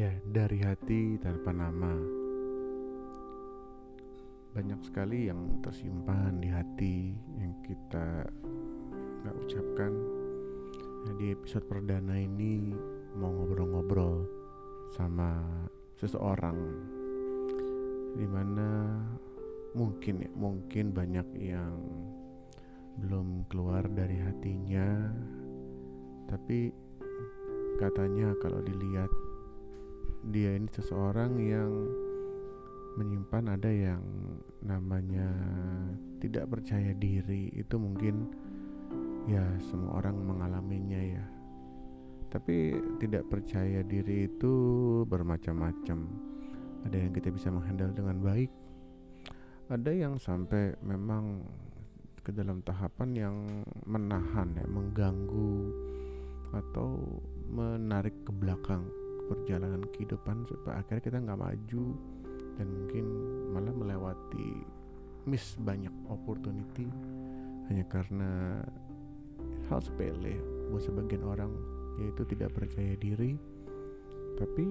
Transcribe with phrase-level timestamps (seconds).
[0.00, 1.92] Ya, dari hati tanpa nama.
[4.56, 8.24] Banyak sekali yang tersimpan di hati yang kita
[9.20, 9.92] nggak ucapkan.
[11.04, 12.72] Nah, di episode perdana ini
[13.12, 14.24] mau ngobrol-ngobrol
[14.88, 15.36] sama
[16.00, 16.56] seseorang
[18.16, 18.96] di mana
[19.76, 21.76] mungkin ya mungkin banyak yang
[23.04, 25.12] belum keluar dari hatinya
[26.24, 26.72] tapi
[27.76, 29.12] katanya kalau dilihat
[30.28, 31.72] dia ini seseorang yang
[33.00, 34.04] menyimpan ada yang
[34.60, 35.32] namanya
[36.20, 37.48] tidak percaya diri.
[37.56, 38.28] Itu mungkin
[39.24, 41.24] ya semua orang mengalaminya ya.
[42.30, 44.52] Tapi tidak percaya diri itu
[45.08, 45.98] bermacam-macam.
[46.86, 48.50] Ada yang kita bisa menghandle dengan baik.
[49.72, 51.46] Ada yang sampai memang
[52.20, 53.36] ke dalam tahapan yang
[53.88, 55.54] menahan ya mengganggu
[56.52, 56.98] atau
[57.48, 58.84] menarik ke belakang
[59.30, 61.84] perjalanan kehidupan supaya akhirnya kita nggak maju
[62.58, 63.04] dan mungkin
[63.54, 64.50] malah melewati
[65.30, 66.90] miss banyak opportunity
[67.70, 68.58] hanya karena
[69.70, 70.34] hal sepele
[70.74, 71.54] buat sebagian orang
[72.02, 73.38] yaitu tidak percaya diri.
[74.34, 74.64] Tapi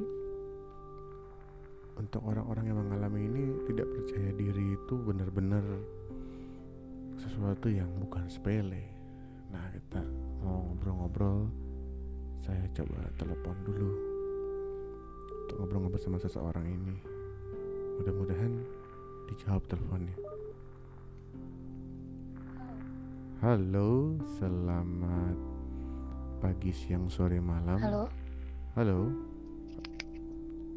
[2.00, 5.64] untuk orang-orang yang mengalami ini tidak percaya diri itu benar-benar
[7.16, 8.84] sesuatu yang bukan sepele.
[9.52, 10.04] Nah kita
[10.44, 11.48] mau ngobrol-ngobrol
[12.40, 14.09] saya coba telepon dulu
[15.50, 16.94] untuk ngobrol-ngobrol sama seseorang ini.
[17.98, 18.54] Mudah-mudahan
[19.34, 20.14] dijawab teleponnya.
[23.42, 25.38] Halo selamat
[26.38, 27.82] pagi siang sore malam.
[27.82, 28.06] Halo,
[28.78, 29.10] halo.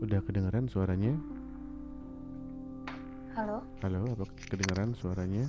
[0.01, 1.21] Udah kedengeran suaranya?
[3.37, 5.45] Halo, halo apa kedengeran suaranya?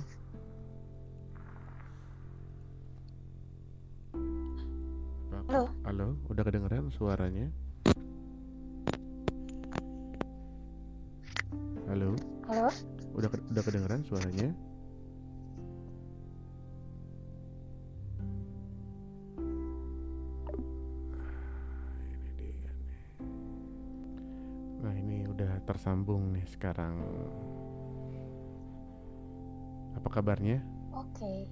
[5.48, 5.68] Halo.
[5.84, 7.52] halo udah kedengeran suaranya
[14.04, 14.52] suaranya.
[22.04, 23.00] Ini dia nih
[24.84, 27.00] nah ini udah tersambung nih sekarang.
[29.96, 30.60] Apa kabarnya?
[30.92, 31.48] Oke.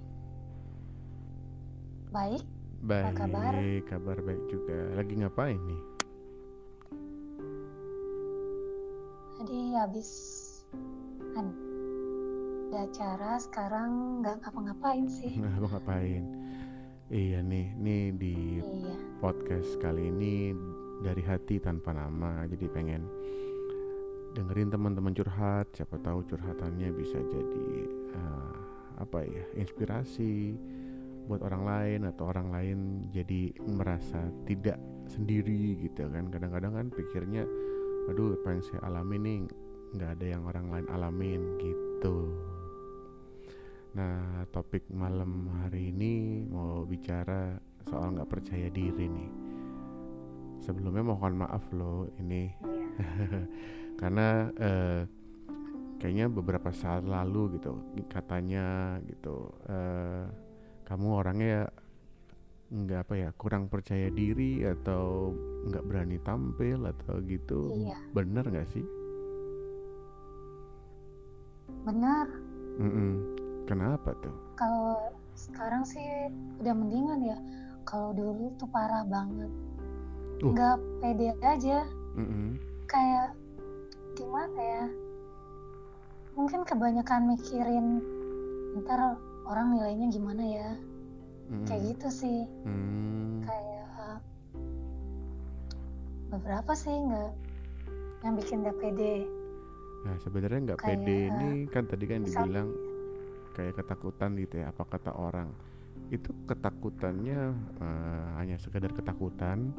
[2.13, 2.45] Baik,
[2.85, 3.57] baik kabar?
[3.89, 4.93] kabar baik juga.
[4.93, 5.81] Lagi ngapain nih?
[9.41, 10.09] Tadi habis
[12.73, 15.37] ada acara, sekarang nggak ngapa-ngapain sih.
[15.37, 16.25] nah apa ngapain
[17.13, 18.35] iya nih nih di
[18.65, 20.57] Iya, podcast kali ini
[21.05, 23.05] dari hati tanpa nama jadi pengen
[24.33, 25.69] dengerin teman-teman curhat.
[25.77, 27.69] Siapa tahu curhatannya bisa jadi
[28.17, 28.55] eh,
[28.97, 30.57] apa ya inspirasi
[31.29, 32.79] buat orang lain atau orang lain
[33.13, 34.17] jadi merasa
[34.49, 34.81] tidak
[35.13, 36.25] sendiri gitu kan.
[36.33, 37.45] Kadang-kadang kan pikirnya
[38.09, 39.39] aduh apa yang saya alami nih
[39.93, 42.33] nggak ada yang orang lain alamin gitu
[43.93, 47.53] nah topik malam hari ini mau bicara
[47.85, 49.29] soal nggak percaya diri nih
[50.57, 52.49] sebelumnya mohon maaf loh ini
[54.01, 55.01] karena eh,
[56.01, 57.77] kayaknya beberapa saat lalu gitu
[58.09, 60.25] katanya gitu eh,
[60.89, 61.69] kamu orangnya
[62.73, 65.29] nggak apa ya kurang percaya diri atau
[65.69, 67.97] nggak berani tampil atau gitu Iya.
[68.09, 68.85] bener nggak sih
[71.83, 72.25] Benar.
[72.79, 73.42] Mm-mm.
[73.65, 76.03] Kenapa tuh Kalau sekarang sih
[76.61, 77.37] udah mendingan ya.
[77.83, 79.49] Kalau dulu tuh parah banget.
[80.45, 80.53] Uh.
[80.53, 81.83] Nggak pede aja.
[82.15, 82.61] Mm-mm.
[82.85, 83.33] Kayak
[84.13, 84.85] gimana ya?
[86.37, 87.87] Mungkin kebanyakan mikirin
[88.83, 89.17] ntar
[89.49, 90.69] orang nilainya gimana ya.
[91.49, 91.65] Mm-mm.
[91.67, 92.39] Kayak gitu sih.
[92.63, 93.43] Hmm.
[93.43, 93.83] kayak
[96.33, 97.31] beberapa sih nggak
[98.25, 99.29] yang bikin gak pede
[100.03, 102.73] Nah sebenarnya nggak pede ini kan tadi kan dibilang
[103.53, 105.53] kayak ketakutan gitu ya apa kata orang.
[106.09, 107.39] Itu ketakutannya
[107.79, 109.71] eh, hanya sekedar ketakutan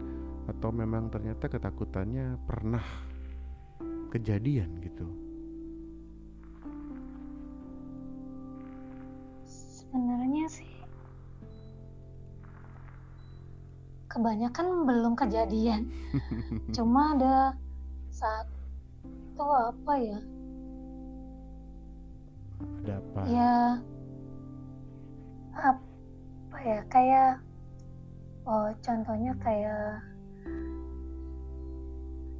[0.47, 2.83] atau memang ternyata ketakutannya pernah
[4.15, 5.07] kejadian gitu?
[9.47, 10.75] Sebenarnya sih
[14.15, 15.91] kebanyakan belum kejadian.
[16.77, 17.59] Cuma ada
[18.15, 20.19] satu apa ya
[22.65, 23.57] ada apa ya
[25.55, 27.31] apa ya kayak
[28.45, 30.03] oh contohnya kayak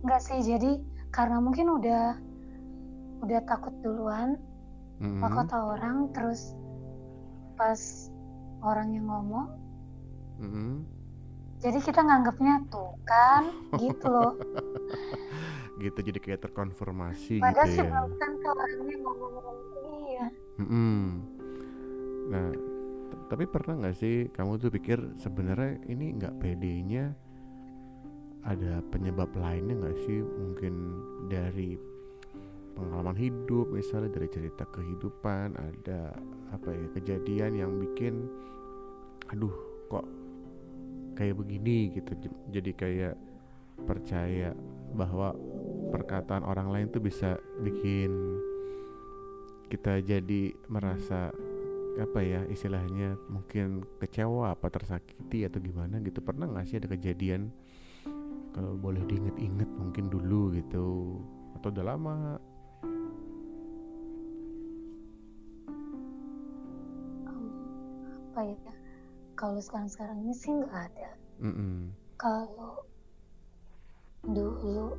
[0.05, 0.81] enggak sih jadi
[1.15, 2.19] karena mungkin udah
[3.25, 4.37] udah takut duluan
[5.01, 5.23] Mm-mm.
[5.25, 6.53] apa kata orang terus
[7.57, 7.79] pas
[8.61, 9.49] orang yang ngomong
[10.43, 10.85] Mm-mm.
[11.63, 13.49] jadi kita nganggapnya tuh kan
[13.79, 14.35] gitu loh.
[15.75, 18.07] Gitu jadi kayak terkonfirmasi padahal gitu sih ya
[18.39, 19.59] ke orangnya ngomong
[20.55, 20.99] Mm-mm.
[22.31, 22.49] Nah,
[23.27, 27.11] tapi pernah nggak sih kamu tuh pikir sebenarnya ini nggak pedenya
[28.45, 30.21] ada penyebab lainnya nggak sih?
[30.21, 30.75] Mungkin
[31.33, 31.75] dari
[32.77, 36.13] pengalaman hidup, misalnya dari cerita kehidupan, ada
[36.53, 38.29] apa ya kejadian yang bikin,
[39.33, 39.55] aduh
[39.91, 40.07] kok
[41.19, 42.13] kayak begini gitu.
[42.53, 43.17] Jadi kayak
[43.89, 44.55] percaya
[44.95, 45.35] bahwa
[45.91, 48.34] perkataan orang lain tuh bisa bikin
[49.75, 51.35] kita jadi merasa
[51.99, 56.23] apa ya istilahnya mungkin kecewa apa tersakiti atau gimana gitu.
[56.23, 57.51] Pernah nggak sih ada kejadian
[58.55, 61.19] kalau boleh diinget-inget mungkin dulu gitu
[61.59, 62.39] atau udah lama?
[68.31, 68.73] Apa ya
[69.35, 71.11] kalau sekarang sekarang ini sih nggak ada.
[71.43, 71.91] Mm-mm.
[72.15, 72.87] kalau
[74.23, 74.95] dulu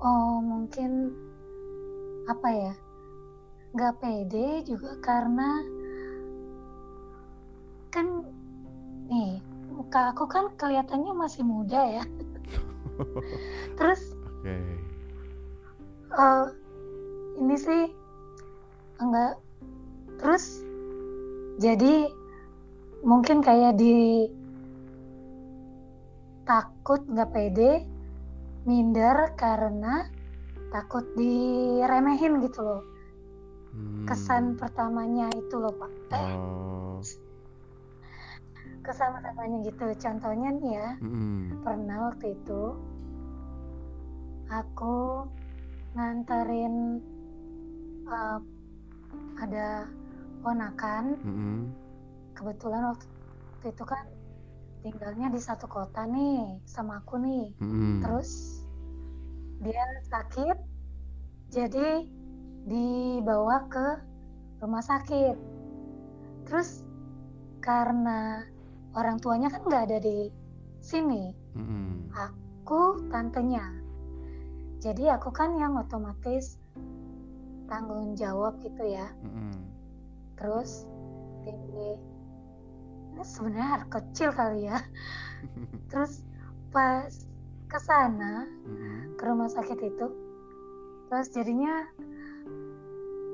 [0.00, 1.12] oh mungkin
[2.24, 2.74] apa ya
[3.74, 5.60] nggak pede juga karena
[7.90, 8.22] kan
[9.10, 9.42] nih
[9.74, 12.04] muka aku kan kelihatannya masih muda ya.
[13.78, 14.54] Terus oke.
[16.14, 16.44] eh,
[17.42, 17.82] ini sih
[19.02, 19.34] enggak.
[20.22, 20.62] Terus
[21.58, 22.08] jadi
[23.02, 24.30] mungkin kayak di
[26.46, 27.82] takut nggak pede
[28.64, 30.08] minder karena
[30.74, 32.82] takut diremehin gitu loh
[33.74, 34.06] Hmm.
[34.06, 37.02] kesan pertamanya itu loh pak eh, oh
[38.86, 41.58] kesan pertamanya gitu contohnya nih ya Mm-mm.
[41.66, 42.62] pernah waktu itu
[44.46, 45.26] aku
[45.98, 47.02] nganterin
[48.10, 48.38] eh,
[49.42, 49.90] ada
[50.42, 51.58] ponakan Mm-mm.
[52.38, 53.06] kebetulan waktu
[53.66, 54.06] itu kan
[54.86, 58.06] tinggalnya di satu kota nih sama aku nih Mm-mm.
[58.06, 58.62] terus
[59.64, 60.56] dia sakit
[61.48, 62.04] jadi
[62.68, 63.86] dibawa ke
[64.60, 65.36] rumah sakit
[66.44, 66.84] terus
[67.64, 68.44] karena
[68.92, 70.28] orang tuanya kan nggak ada di
[70.84, 72.12] sini Mm-mm.
[72.12, 73.64] aku tantenya
[74.84, 76.60] jadi aku kan yang otomatis
[77.64, 79.64] tanggung jawab gitu ya Mm-mm.
[80.36, 80.84] terus
[81.48, 81.96] tinggi
[83.24, 84.76] sebenarnya kecil kali ya
[85.88, 86.20] terus
[86.68, 87.08] pas
[87.74, 89.18] ke sana Mm-mm.
[89.18, 90.06] ke rumah sakit itu.
[91.10, 91.90] Terus jadinya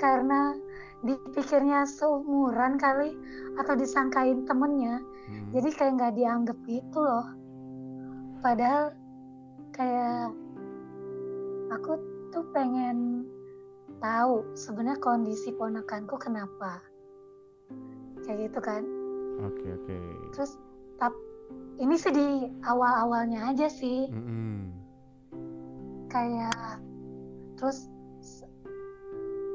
[0.00, 0.56] karena
[1.04, 3.12] dipikirnya seumuran kali
[3.60, 5.52] atau disangkain temennya Mm-mm.
[5.52, 7.28] jadi kayak nggak dianggap gitu loh.
[8.40, 8.96] Padahal
[9.76, 10.32] kayak
[11.69, 12.00] aku
[12.32, 13.28] tuh pengen
[14.00, 16.81] tahu sebenarnya kondisi ponakanku kenapa.
[18.25, 18.82] Kayak gitu kan.
[19.44, 19.96] Oke oke.
[20.32, 20.56] Terus
[20.96, 21.12] tap
[21.81, 22.29] ini sih di
[22.69, 24.69] awal-awalnya aja sih Mm-mm.
[26.12, 26.77] kayak
[27.56, 27.88] terus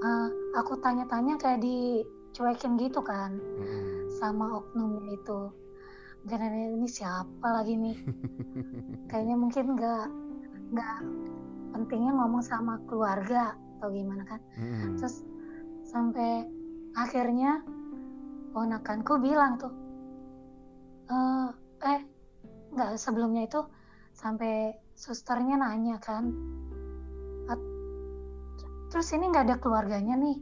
[0.01, 4.09] eh, aku tanya-tanya kayak dicuekin gitu kan Mm-mm.
[4.17, 5.53] sama oknumnya itu
[6.25, 7.97] dan ini siapa lagi nih
[9.09, 10.05] kayaknya mungkin nggak
[10.73, 10.97] nggak
[11.77, 14.97] pentingnya ngomong sama keluarga atau gimana kan Mm-mm.
[14.97, 15.21] terus
[15.85, 16.49] sampai
[16.97, 17.61] akhirnya
[18.55, 19.73] ponakanku bilang tuh
[21.05, 21.49] "Eh,
[21.85, 22.01] eh
[22.75, 23.63] nggak sebelumnya itu
[24.11, 26.27] sampai susternya nanya kan
[27.47, 27.71] "At-
[28.91, 30.37] terus ini nggak ada keluarganya nih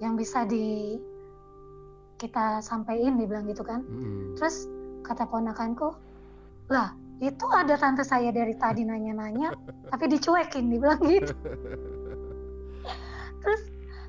[0.00, 0.96] yang bisa di
[2.16, 3.84] kita sampein dibilang gitu kan.
[3.84, 4.34] Mm-mm.
[4.38, 4.64] terus
[5.04, 5.92] kata ponakanku
[6.72, 9.52] lah itu ada tante saya dari tadi nanya-nanya
[9.92, 11.32] tapi dicuekin dibilang gitu.
[13.44, 13.62] Terus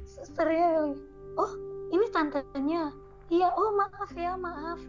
[0.07, 0.95] susternya
[1.35, 1.51] oh
[1.91, 2.95] ini tantenya?
[3.27, 4.79] Iya oh maaf ya maaf.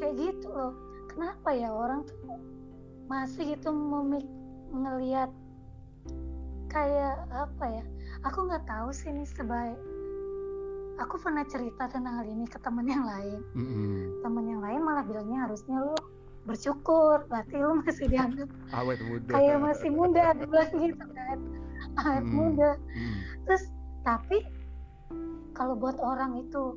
[0.00, 2.16] Kayak gitu loh kenapa ya orang tuh
[3.08, 4.24] masih gitu memik
[4.68, 5.32] ngelihat
[6.68, 7.84] kayak apa ya
[8.22, 9.78] aku nggak tahu sih ini sebaik
[10.98, 14.20] aku pernah cerita tentang hal ini ke temen yang lain Mm-mm.
[14.20, 15.96] temen yang lain malah bilangnya harusnya lu
[16.44, 18.48] bersyukur berarti lu masih dianggap
[18.78, 21.38] awet muda kayak masih muda bilang gitu kan
[22.04, 22.34] awet Hmm.
[22.36, 23.16] muda Mm.
[23.48, 23.64] terus
[24.04, 24.38] tapi
[25.56, 26.76] kalau buat orang itu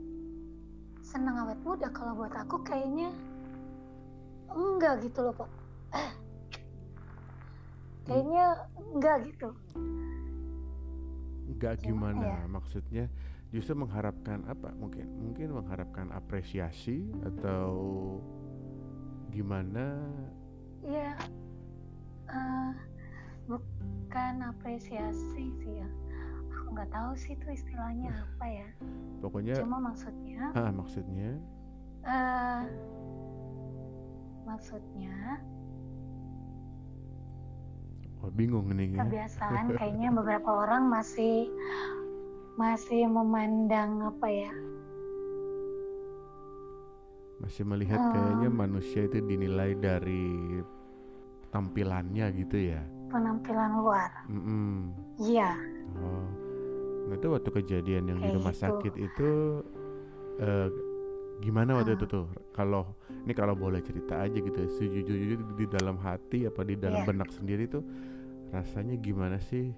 [1.04, 3.12] senang awet muda kalau buat aku kayaknya
[4.55, 5.50] enggak gitu loh pak.
[8.08, 9.50] Kayaknya enggak gitu.
[11.51, 12.41] Nggak Gimana ya?
[12.50, 13.05] maksudnya?
[13.51, 14.72] Justru mengharapkan apa?
[14.74, 17.70] Mungkin mungkin mengharapkan apresiasi atau
[19.29, 20.00] gimana?
[20.81, 21.13] Ya
[22.31, 22.72] eh,
[23.46, 25.88] bukan apresiasi sih ya.
[26.51, 28.70] Aku nggak tahu sih itu istilahnya apa ya.
[29.22, 31.38] pokoknya cuma maksudnya ah maksudnya?
[32.01, 32.62] Eh
[34.51, 35.39] maksudnya
[38.20, 39.08] oh, bingung nih ya.
[39.08, 41.48] kebiasaan kayaknya beberapa orang masih
[42.60, 44.51] masih memandang apa ya
[47.41, 48.12] masih melihat Hmm.
[48.13, 50.62] kayaknya manusia itu dinilai dari
[51.50, 54.12] tampilannya gitu ya penampilan luar
[55.17, 55.55] iya
[55.98, 56.27] oh
[57.10, 58.63] nah itu waktu kejadian yang di Kayak rumah gitu.
[58.67, 59.31] sakit itu
[60.39, 60.70] eh,
[61.42, 61.98] gimana waktu Ah.
[61.98, 62.26] itu tuh?
[62.52, 62.86] Kalau
[63.20, 67.08] ini kalau boleh cerita aja gitu sejujurnya di dalam hati apa di dalam Iya.
[67.08, 67.82] benak sendiri tuh
[68.50, 69.74] rasanya gimana sih?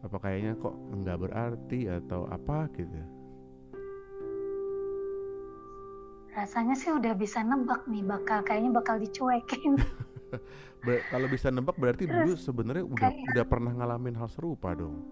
[0.00, 2.94] Apa kayaknya kok nggak berarti atau apa gitu?
[6.30, 9.76] Rasanya sih udah bisa nebak nih bakal kayaknya bakal dicuekin.
[10.80, 14.72] Ber- kalau bisa nebak berarti dulu Terus sebenarnya udah kayak- udah pernah ngalamin hal serupa
[14.72, 15.02] dong?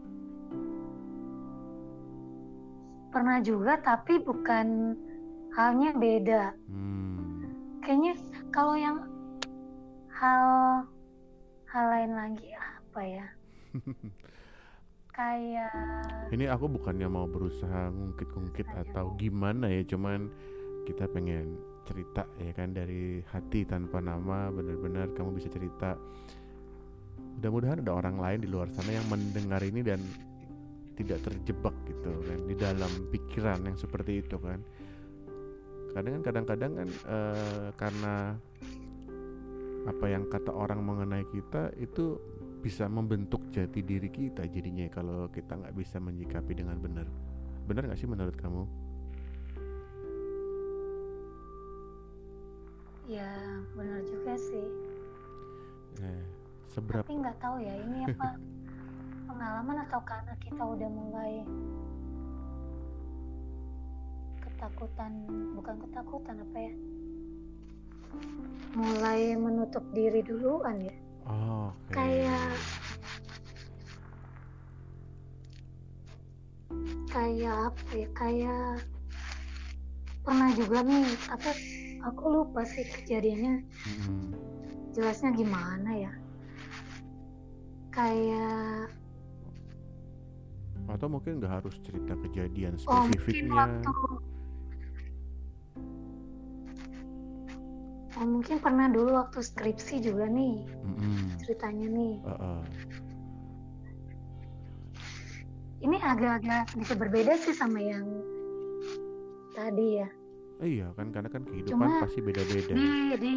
[3.09, 4.95] Pernah juga tapi bukan
[5.55, 7.45] halnya beda hmm.
[7.85, 8.13] kayaknya
[8.53, 8.99] kalau yang
[10.13, 10.45] hal
[11.69, 13.27] hal lain lagi apa ya
[15.19, 15.75] kayak
[16.31, 20.31] Ini aku bukannya mau berusaha ngungkit-ngungkit atau gimana ya, cuman
[20.87, 25.99] kita pengen cerita ya kan dari hati tanpa nama, benar-benar kamu bisa cerita.
[27.39, 29.99] Mudah-mudahan ada orang lain di luar sana yang mendengar ini dan
[30.95, 34.63] tidak terjebak gitu kan di dalam pikiran yang seperti itu kan.
[35.99, 38.39] Kadang kan kadang-kadang kan eh, karena
[39.83, 42.23] apa yang kata orang mengenai kita itu
[42.63, 47.03] bisa membentuk jati diri kita jadinya kalau kita nggak bisa menyikapi dengan benar.
[47.67, 48.63] Benar nggak sih menurut kamu?
[53.11, 53.35] Ya
[53.75, 54.67] benar juga sih.
[55.99, 56.23] Eh,
[56.71, 58.39] seberapa tapi nggak tahu ya ini apa?
[59.35, 61.43] Pengalaman atau karena kita udah mulai
[64.59, 65.13] ketakutan
[65.55, 66.75] bukan ketakutan apa ya?
[68.75, 70.97] Mulai menutup diri duluan ya.
[71.31, 71.95] Oh, oke.
[71.95, 72.51] kayak
[77.07, 78.09] kayak apa ya?
[78.19, 78.83] Kayak
[80.27, 81.51] pernah juga nih apa?
[82.11, 83.63] Aku lupa sih kejadiannya.
[83.63, 84.35] Mm-mm.
[84.91, 86.13] jelasnya gimana ya?
[87.95, 88.91] Kayak
[90.89, 93.53] atau mungkin nggak harus cerita kejadian oh mungkin spesifiknya?
[93.55, 93.93] waktu
[98.19, 101.39] oh mungkin pernah dulu waktu skripsi juga nih Mm-mm.
[101.39, 102.61] ceritanya nih Uh-uh.
[105.87, 108.07] ini agak-agak bisa berbeda sih sama yang
[109.55, 110.09] tadi ya
[110.59, 112.91] iya kan karena kan kehidupan Cuma pasti beda-beda di
[113.23, 113.35] di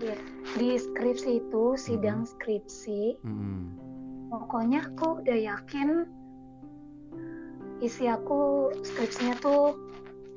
[0.00, 0.16] ya,
[0.56, 3.60] di skripsi itu sidang skripsi Mm-mm.
[4.32, 6.08] pokoknya aku udah yakin
[7.84, 9.76] isi aku skripsinya tuh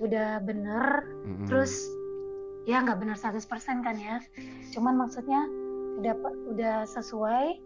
[0.03, 1.47] udah bener Mm-mm.
[1.47, 1.87] terus
[2.63, 4.21] ya nggak bener 100% kan ya
[4.71, 5.41] cuman maksudnya
[5.97, 6.13] udah
[6.53, 7.57] udah sesuai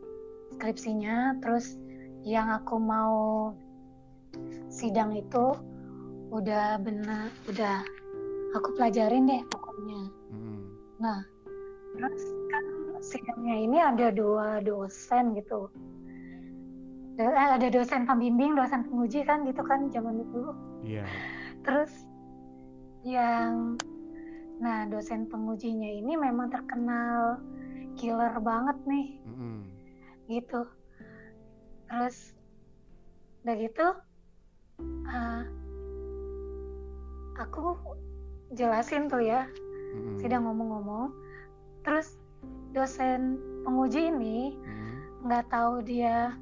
[0.55, 1.75] skripsinya terus
[2.23, 3.51] yang aku mau
[4.71, 5.55] sidang itu
[6.31, 7.85] udah bener udah
[8.55, 10.59] aku pelajarin deh pokoknya Mm-mm.
[10.95, 11.21] Nah,
[11.95, 12.63] terus kan
[13.03, 15.67] sidangnya ini ada dua dosen gitu.
[17.19, 20.55] Do- eh, Ada dosen pembimbing, dosen penguji kan gitu kan zaman dulu.
[20.87, 21.03] iya
[21.67, 21.91] Terus
[23.03, 23.75] yang
[24.59, 27.39] nah dosen pengujinya ini memang terkenal
[27.95, 29.59] killer banget nih Mm-mm.
[30.27, 30.67] gitu.
[31.87, 32.35] Terus
[33.45, 33.87] udah gitu
[35.05, 35.45] ah,
[37.37, 37.77] aku
[38.57, 39.45] jelasin tuh ya
[39.93, 40.17] Mm-mm.
[40.17, 41.13] sidang ngomong-ngomong
[41.85, 42.17] terus
[42.73, 44.57] dosen penguji ini
[45.29, 46.33] nggak tahu dia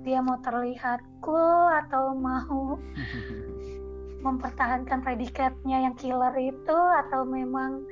[0.00, 2.80] dia mau terlihat cool atau mau
[4.20, 7.84] mempertahankan predikatnya yang killer itu atau memang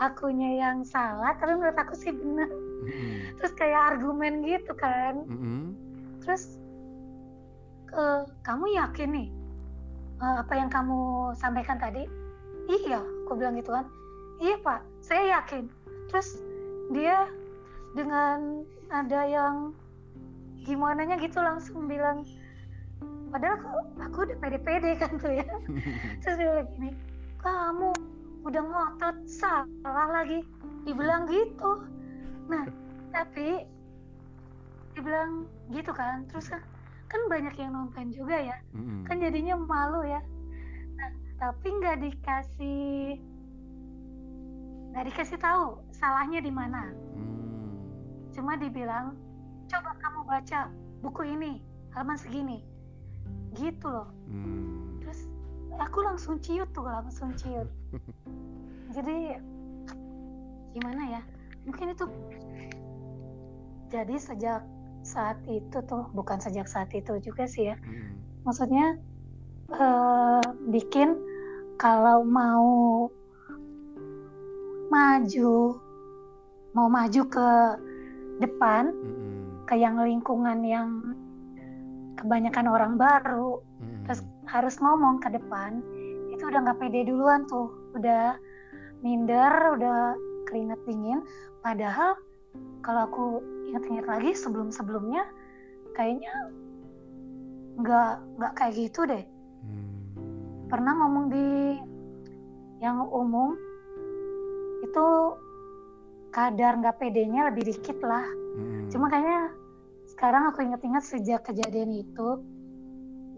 [0.00, 3.36] akunya yang salah tapi menurut aku sih benar Mm-mm.
[3.36, 5.26] terus kayak argumen gitu kan.
[5.28, 5.76] Mm-mm.
[6.24, 6.56] terus
[8.46, 9.28] kamu yakin nih
[10.22, 12.06] eh, apa yang kamu sampaikan tadi?
[12.70, 13.86] Iya aku bilang gitu kan.
[14.38, 15.66] Iya pak saya yakin.
[16.06, 16.38] Terus
[16.94, 17.26] dia
[17.98, 19.74] dengan ada yang
[20.62, 22.22] gimana nya gitu langsung bilang
[23.30, 23.70] padahal aku,
[24.02, 25.46] aku udah pede-pede kan tuh ya.
[26.22, 26.90] Terus dia bilang gini
[27.40, 27.90] kamu
[28.44, 30.44] udah ngotot salah lagi.
[30.84, 31.86] Dibilang gitu.
[32.50, 32.66] Nah
[33.14, 33.64] tapi
[34.98, 36.26] dibilang gitu kan.
[36.28, 36.62] Terus kan
[37.10, 38.56] kan banyak yang nonton juga ya.
[38.74, 39.06] Mm-mm.
[39.06, 40.20] kan jadinya malu ya.
[40.98, 43.18] Nah tapi nggak dikasih
[44.90, 46.90] nggak dikasih tahu salahnya di mana.
[47.14, 47.38] Mm.
[48.30, 49.18] cuma dibilang
[49.66, 50.60] coba kamu baca
[51.02, 51.62] buku ini
[51.94, 52.62] halaman segini
[53.58, 55.02] gitu loh Mm.
[55.02, 55.26] terus
[55.80, 57.66] aku langsung ciut tuh langsung ciut
[58.94, 59.42] jadi
[60.70, 61.22] gimana ya
[61.66, 62.06] mungkin itu
[63.90, 64.62] jadi sejak
[65.02, 68.14] saat itu tuh bukan sejak saat itu juga sih ya Mm-mm.
[68.46, 68.94] maksudnya
[69.74, 71.18] eh, bikin
[71.80, 73.08] kalau mau
[74.90, 75.78] maju
[76.70, 77.48] mau maju ke
[78.38, 79.66] depan Mm-mm.
[79.66, 81.09] ke yang lingkungan yang
[82.20, 84.04] kebanyakan orang baru Mm-mm.
[84.06, 85.80] terus harus ngomong ke depan
[86.30, 88.36] itu udah nggak pede duluan tuh udah
[89.00, 90.14] minder udah
[90.48, 91.24] keringat dingin
[91.64, 92.16] padahal
[92.84, 93.24] kalau aku
[93.70, 95.24] ingat-ingat lagi sebelum-sebelumnya
[95.94, 96.32] kayaknya
[97.80, 99.24] nggak nggak kayak gitu deh
[99.60, 100.72] Hmm.
[100.72, 101.76] pernah ngomong di
[102.80, 103.52] yang umum
[104.80, 105.06] itu
[106.32, 108.24] kadar nggak pedenya lebih dikit lah
[108.56, 108.88] Mm-mm.
[108.88, 109.52] cuma kayaknya
[110.20, 112.44] sekarang aku ingat-ingat sejak kejadian itu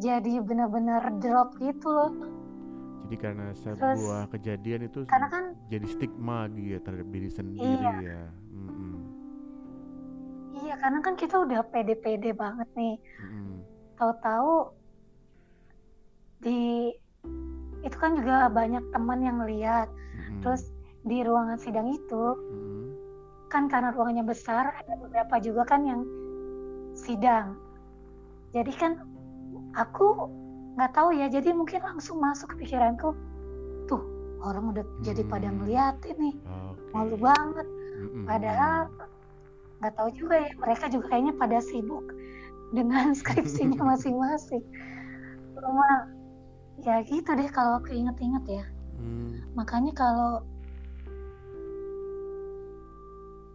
[0.03, 2.11] jadi bener-bener drop gitu loh
[3.07, 7.87] Jadi karena Terus, sebuah kejadian itu karena kan jadi stigma gitu ya terhadap diri sendiri
[7.87, 7.95] Iya.
[8.03, 8.23] ya.
[8.51, 8.95] Mm-mm.
[10.59, 13.63] iya karena kan kita udah pede-pede banget nih Mm-mm.
[13.95, 14.75] tahu-tahu
[16.43, 16.91] di
[17.87, 20.43] itu kan juga banyak teman yang lihat Mm-mm.
[20.43, 20.67] terus
[21.07, 22.91] di ruangan sidang itu Mm-mm.
[23.47, 26.03] kan karena ruangannya besar ada beberapa juga kan yang
[26.95, 27.57] sidang
[28.53, 28.93] jadi kan
[29.75, 30.29] aku
[30.77, 33.13] nggak tahu ya jadi mungkin langsung masuk ke pikiranku
[33.85, 34.03] tuh
[34.41, 35.61] orang udah jadi pada Hmm.
[35.61, 36.91] ngeliatin nih Oke.
[36.93, 38.25] malu banget Mm-mm.
[38.25, 38.89] padahal
[39.81, 42.05] nggak tahu juga ya mereka juga kayaknya pada sibuk
[42.73, 44.65] dengan skripsinya masing-masing
[45.53, 45.89] cuma
[46.81, 48.65] ya gitu deh kalau aku inget-inget ya
[49.03, 49.57] Mm.
[49.59, 50.45] makanya kalau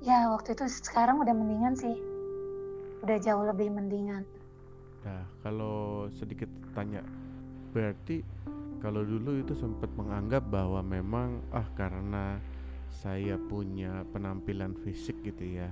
[0.01, 1.95] ya waktu itu sekarang udah mendingan sih
[3.07, 4.27] udah jauh lebih mendingan
[5.07, 6.99] Nah, kalau sedikit tanya,
[7.71, 8.19] berarti
[8.83, 12.43] kalau dulu itu sempat menganggap bahwa memang ah karena
[12.91, 15.71] saya punya penampilan fisik gitu ya,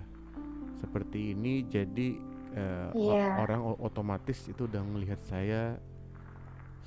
[0.79, 2.07] seperti ini jadi
[2.55, 3.43] eh, Iya.
[3.43, 5.75] orang otomatis itu udah melihat saya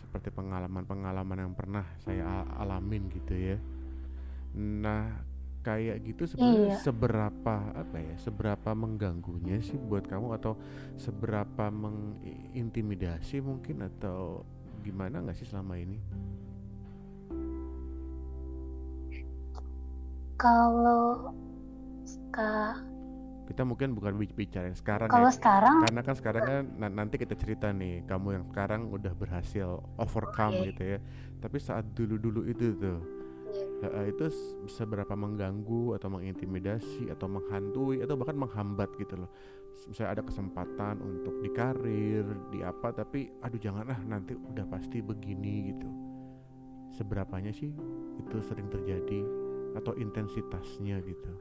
[0.01, 3.57] seperti pengalaman-pengalaman yang pernah saya alamin gitu ya.
[4.57, 5.21] Nah,
[5.61, 6.81] kayak gitu sebenarnya Iya.
[6.81, 10.57] seberapa apa ya, seberapa mengganggunya sih buat kamu atau
[10.95, 14.47] seberapa mengintimidasi mungkin atau
[14.81, 15.99] gimana nggak sih selama ini?
[20.39, 21.35] kalau
[22.07, 22.79] ska-
[23.49, 26.95] Kita mungkin bukan bic- bicara yang sekarang kalau ya, sekarang karena kan sekarang kan na-
[26.95, 30.67] nanti kita cerita nih kamu yang sekarang udah berhasil overcome Oke.
[30.71, 30.99] gitu ya.
[31.41, 33.03] Tapi saat dulu-dulu itu tuh
[33.83, 34.27] eh, itu
[34.69, 39.31] seberapa mengganggu atau mengintimidasi atau menghantui atau bahkan menghambat gitu loh.
[39.87, 44.99] Misalnya ada kesempatan untuk di karir, di apa tapi aduh jangan ah nanti udah pasti
[44.99, 45.89] begini gitu.
[46.95, 47.71] Seberapanya sih
[48.19, 49.23] itu sering terjadi
[49.79, 51.33] atau intensitasnya gitu.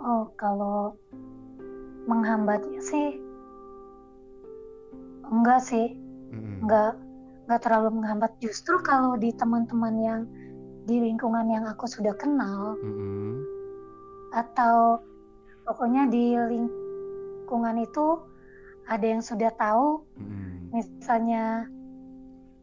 [0.00, 0.96] oh kalau
[2.08, 3.20] menghambatnya sih
[5.28, 5.94] enggak sih
[6.32, 6.64] Mm-mm.
[6.64, 6.96] enggak
[7.50, 10.22] enggak terlalu menghambat justru kalau di teman-teman yang
[10.86, 13.42] di lingkungan yang aku sudah kenal Mm-mm.
[14.30, 15.02] atau
[15.66, 18.22] pokoknya di lingkungan itu
[18.86, 20.70] ada yang sudah tahu Mm-mm.
[20.70, 21.66] misalnya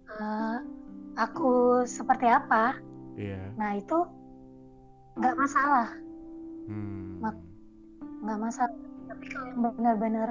[0.08, 0.58] eh,
[1.19, 2.80] aku seperti apa
[3.19, 3.52] Iya.
[3.60, 4.08] nah itu
[5.19, 5.91] nggak masalah
[6.67, 7.19] Hmm.
[8.23, 8.76] Nggak masalah
[9.08, 10.30] tapi kalau yang benar-benar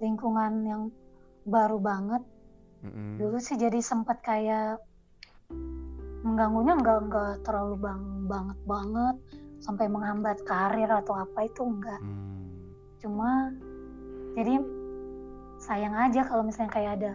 [0.00, 0.82] lingkungan yang
[1.44, 2.24] baru banget
[2.80, 3.20] Mm-mm.
[3.20, 4.80] dulu sih jadi sempat kayak
[6.20, 9.16] mengganggunya nggak nggak terlalu bang banget banget
[9.60, 12.72] sampai menghambat karir atau apa itu enggak Hmm.
[13.00, 13.52] cuma
[14.36, 14.60] jadi
[15.60, 17.12] sayang aja kalau misalnya kayak ada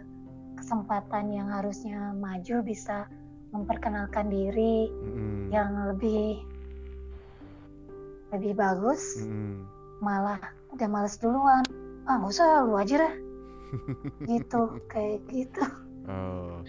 [0.58, 3.10] kesempatan yang harusnya maju bisa
[3.54, 5.50] memperkenalkan diri Mm-mm.
[5.50, 6.42] yang lebih
[8.34, 9.66] lebih bagus Mm-mm.
[10.02, 10.42] malah
[10.74, 11.64] udah males duluan
[12.06, 13.14] ah nggak usah lu aja dah
[14.30, 15.64] gitu kayak gitu
[16.06, 16.62] Oh.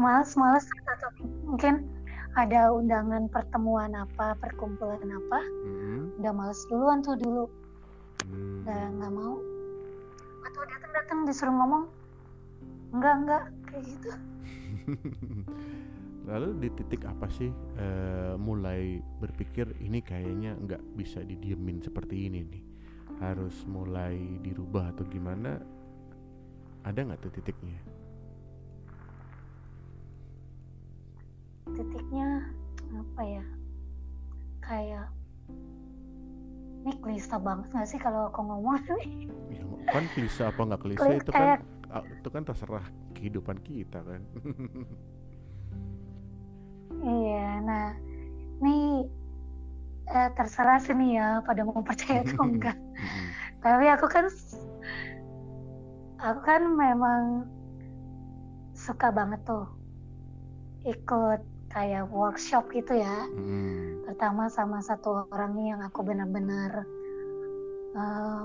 [0.00, 1.12] males males atau
[1.44, 1.84] mungkin
[2.40, 6.16] ada undangan pertemuan apa perkumpulan apa Mm-mm.
[6.24, 7.44] udah males duluan tuh dulu
[8.20, 8.62] Hmm.
[8.64, 9.36] udah nggak mau
[10.44, 11.84] atau datang datang disuruh ngomong
[12.92, 14.10] enggak enggak kayak gitu
[16.30, 17.48] Lalu di titik apa sih
[17.80, 22.62] eh, mulai berpikir ini kayaknya nggak bisa didiemin seperti ini nih,
[23.18, 25.58] harus mulai dirubah atau gimana?
[26.84, 27.80] Ada nggak tuh titiknya?
[31.70, 32.50] titiknya
[32.90, 33.44] apa ya
[34.60, 35.06] kayak
[36.82, 38.74] ini klise banget nggak sih kalau aku ngomong
[39.48, 43.56] Ya, kan klise apa nggak klise Klise itu kan kayak- ah, itu kan terserah kehidupan
[43.62, 44.22] kita kan.
[47.00, 47.96] Iya, nah
[48.60, 49.08] ini
[50.04, 52.76] eh, terserah sih nih ya pada mau percaya atau enggak.
[53.62, 54.28] Tapi aku kan
[56.20, 57.48] aku kan memang
[58.72, 59.64] suka banget tuh
[60.82, 63.28] ikut kayak workshop gitu ya.
[63.30, 64.04] Mm-mm.
[64.04, 66.84] Pertama sama satu orang nih yang aku benar-benar
[67.92, 68.42] eh,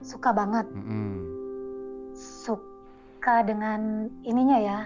[0.00, 1.22] suka banget, Mm-mm.
[2.16, 4.80] suka dengan ininya ya.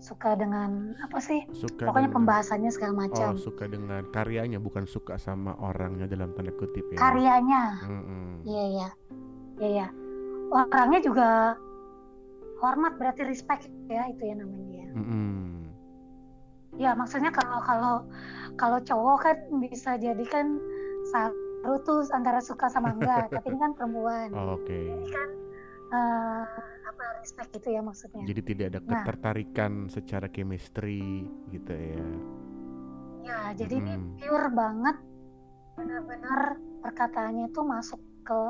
[0.00, 1.44] Suka dengan apa sih?
[1.52, 3.30] Suka Pokoknya dengan- pembahasannya segala Oh, macam.
[3.36, 6.98] suka dengan karyanya bukan suka sama orangnya dalam tanda kutip ya.
[6.98, 7.62] Karyanya.
[7.84, 8.26] Mm-mm.
[8.48, 8.88] Iya iya,
[9.60, 9.88] iya iya.
[10.50, 11.54] Orangnya juga
[12.60, 14.88] hormat berarti respect ya itu ya namanya ya.
[14.92, 15.48] Mm-mm.
[16.76, 17.94] Ya maksudnya kalau kalau
[18.58, 20.58] kalau cowok kan bisa jadi kan
[21.10, 24.28] saru tuh antara suka sama enggak, tapi ini kan perempuan.
[24.58, 24.80] Oke.
[24.90, 25.28] Jadi kan
[25.90, 26.44] eh,
[26.86, 28.22] apa respect gitu ya maksudnya.
[28.26, 28.88] Jadi tidak ada Nah.
[28.90, 32.06] ketertarikan secara chemistry gitu ya.
[33.20, 34.06] Ya jadi ini Mm.
[34.16, 34.96] pure banget,
[35.76, 36.40] benar-benar
[36.80, 38.40] perkataannya tuh masuk ke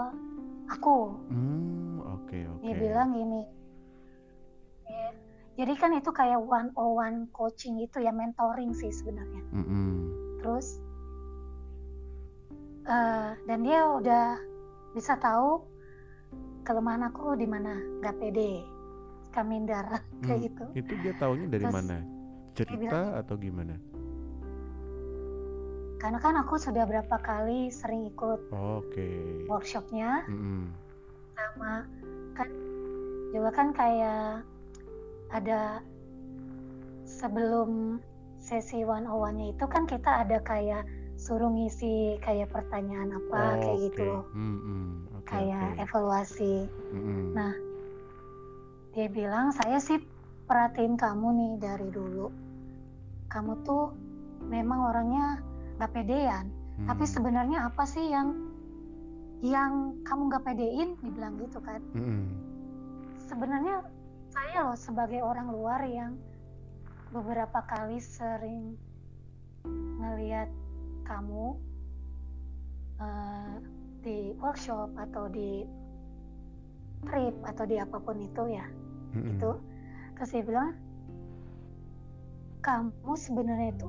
[0.70, 1.18] aku.
[1.26, 1.89] Hmm,
[2.30, 2.62] oke oke.
[2.62, 3.42] Dia bilang gini,
[4.86, 5.08] ya,
[5.58, 9.42] jadi kan itu kayak one on one coaching gitu ya, mentoring sih sebenarnya.
[9.50, 9.90] Mm-mm.
[10.38, 10.78] Terus,
[12.86, 14.38] eh, dan dia udah
[14.94, 15.66] bisa tahu
[16.62, 18.62] kelemahan aku di mana, nggak pede,
[19.26, 19.84] suka minder,
[20.22, 20.64] kayak Hmm, gitu.
[20.76, 21.98] Itu dia taunya dari Terus mana?
[22.54, 23.74] Cerita bilang- atau gimana?
[26.00, 29.44] Karena kan aku sudah berapa kali sering ikut Oke.
[29.44, 30.72] workshopnya, Mm-mm.
[31.36, 31.84] sama
[32.40, 32.50] kan
[33.30, 34.42] juga kan kayak
[35.30, 35.84] ada
[37.04, 38.00] sebelum
[38.40, 40.88] sesi one on one-nya itu kan kita ada kayak
[41.20, 43.84] suruh ngisi kayak pertanyaan apa kayak Oke.
[43.92, 44.84] gitu loh Mm-mm.
[45.20, 45.82] Oke, kayak oke.
[45.84, 46.64] evaluasi
[46.96, 47.36] Mm-mm.
[47.36, 47.52] nah
[48.96, 50.00] dia bilang saya sih
[50.48, 52.32] perhatiin kamu nih dari dulu
[53.30, 53.92] kamu tuh
[54.48, 55.38] memang orangnya
[55.78, 56.48] gak pedean
[56.88, 57.12] tapi Hmm.
[57.12, 58.49] sebenarnya apa sih yang
[59.40, 62.28] yang kamu gak pedein dibilang gitu kan Mm-mm.
[63.16, 63.84] sebenarnya
[64.30, 66.20] saya loh sebagai orang luar yang
[67.10, 68.76] beberapa kali sering
[69.98, 70.48] ngeliat
[71.08, 71.56] kamu
[73.00, 73.54] eh,
[74.04, 75.64] di workshop atau di
[77.08, 78.66] trip atau di apa pun itu ya
[79.16, 79.40] Mm-mm.
[79.40, 79.50] itu
[80.20, 80.76] terus dia bilang
[82.60, 83.88] kamu sebenarnya itu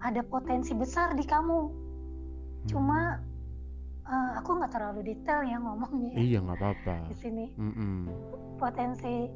[0.00, 1.68] ada potensi besar di kamu
[2.66, 3.20] cuma
[4.06, 6.94] eh, aku nggak terlalu detail ya ngomongnya ya Iya nggak apa-apa.
[7.10, 7.96] di sini Mm-mm.
[8.56, 9.26] potensi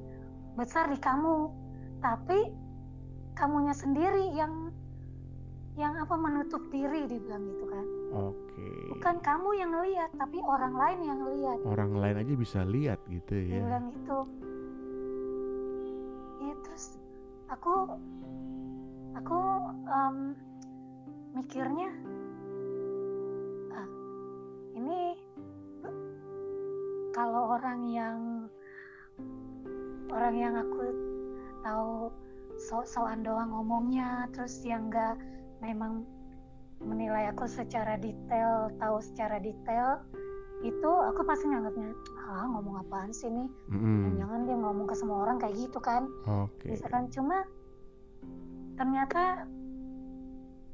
[0.52, 1.34] besar di kamu
[1.98, 2.38] tapi
[3.32, 4.72] kamunya sendiri yang
[5.74, 8.68] yang apa menutup diri dibilang gitu kan Oke.
[8.90, 13.32] bukan kamu yang ngelihat tapi orang lain yang ngelihat Orang lain aja bisa lihat gitu
[13.32, 13.62] ya.
[13.62, 14.18] bilang gitu
[16.40, 16.84] ya terus
[17.46, 17.74] aku
[19.14, 19.38] aku
[19.86, 20.16] em,
[21.32, 21.88] mikirnya
[24.80, 25.12] ini
[27.12, 28.18] kalau orang yang
[30.08, 30.80] orang yang aku
[31.60, 32.08] tahu
[32.56, 35.20] sok-sokan doang ngomongnya terus yang enggak
[35.60, 36.08] memang
[36.80, 40.00] menilai aku secara detail tahu secara detail
[40.64, 41.92] itu aku pasti nganggapnya
[42.28, 44.16] ah ngomong apaan sih nih Mm-mm.
[44.16, 46.72] jangan dia ngomong ke semua orang kayak gitu kan Oke.
[46.72, 47.44] bisa kan cuma
[48.80, 49.44] ternyata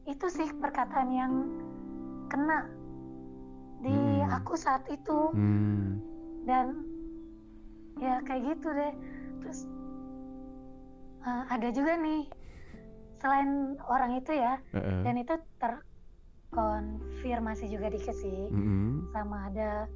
[0.07, 1.33] itu sih perkataan yang
[2.31, 2.71] kena
[3.87, 4.35] di Hmm.
[4.35, 6.03] aku saat itu Hmm.
[6.43, 6.83] dan
[7.97, 8.93] ya kayak gitu deh
[9.41, 9.65] terus
[11.23, 12.29] eh, ada juga nih
[13.17, 15.01] selain orang itu ya Eh-eh.
[15.01, 19.09] dan itu terkonfirmasi juga dikit sih Mm-mm.
[19.09, 19.89] sama ada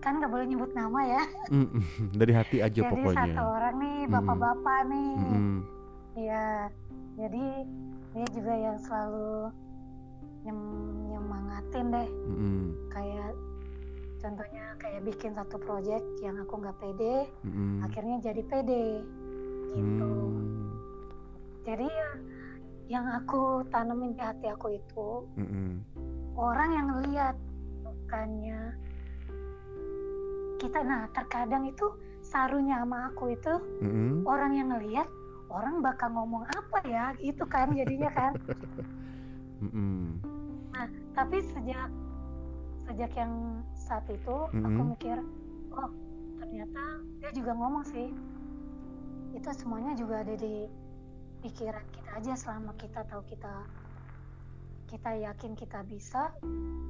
[0.00, 1.80] kan nggak boleh nyebut nama ya Mm-mm.
[2.18, 3.16] Dari hati aja jadi pokoknya.
[3.28, 4.10] satu orang nih Mm-mm.
[4.10, 5.56] bapak-bapak nih Mm-mm.
[6.10, 6.66] Iya,
[7.14, 7.44] jadi
[8.10, 9.54] dia juga yang selalu
[10.44, 12.08] nyem- nyemangatin deh.
[12.08, 12.62] Mm-mm.
[12.92, 13.32] Kayak
[14.20, 17.84] contohnya kayak bikin satu project yang aku nggak pede, Mm-mm.
[17.84, 18.86] akhirnya jadi pede.
[19.70, 20.10] Gitu.
[20.10, 20.74] Hmm.
[21.62, 22.10] Jadi ya,
[22.90, 25.78] yang aku tanemin di hati aku itu Mm-mm.
[26.34, 27.36] orang yang lihat
[27.86, 28.74] bukannya
[30.58, 30.82] kita.
[30.82, 31.86] Nah terkadang itu
[32.20, 34.26] sarunya sama aku itu Mm-mm.
[34.26, 35.08] orang yang ngelihat
[35.50, 38.32] orang bakal ngomong apa ya gitu kan jadinya kan
[39.60, 40.20] Mm-mm.
[41.12, 41.88] tapi sejak
[42.88, 44.96] sejak yang saat itu aku Mm-mm.
[44.96, 45.18] mikir
[45.76, 45.90] oh
[46.40, 46.82] ternyata
[47.20, 48.08] dia juga ngomong sih
[49.36, 50.66] itu semuanya juga ada di
[51.44, 53.54] pikiran kita aja selama kita tahu kita
[54.90, 56.34] kita yakin kita bisa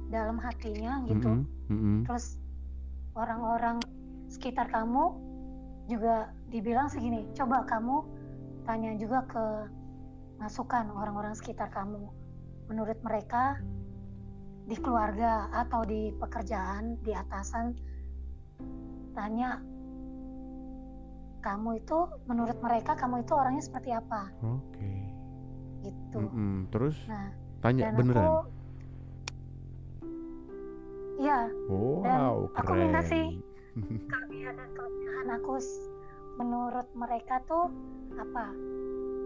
[0.09, 1.69] dalam hatinya gitu Mm-mm.
[1.69, 1.97] Mm-mm.
[2.07, 2.39] terus
[3.13, 3.83] orang-orang
[4.31, 5.11] sekitar kamu
[5.91, 8.07] juga dibilang segini coba kamu
[8.63, 9.45] tanya juga ke
[10.39, 12.09] masukan orang-orang sekitar kamu
[12.71, 13.59] menurut mereka
[14.63, 17.75] di keluarga atau di pekerjaan di atasan
[19.11, 19.59] tanya
[21.43, 21.99] kamu itu
[22.31, 24.93] menurut mereka kamu itu orangnya seperti apa Oke.
[25.83, 26.71] gitu Mm-mm.
[26.71, 27.27] Terus nah
[27.59, 28.23] tanya dan beneran.
[28.23, 28.37] aku
[31.21, 31.39] ya
[32.01, 33.11] dan wow, aku minta keren.
[33.11, 33.25] sih
[34.11, 35.53] kelebihan dan kelebihan aku
[36.39, 37.67] menurut mereka tuh
[38.15, 38.47] apa